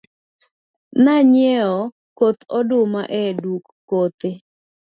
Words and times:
Na 1.03 1.15
nyiewo 1.31 1.81
koth 2.17 2.41
oduma 2.57 3.01
e 3.21 3.23
duka 3.41 3.71
kothe. 3.89 4.31